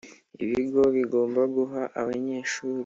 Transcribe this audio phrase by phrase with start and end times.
[0.43, 2.79] Ibigo bigomba guha abanyeshuri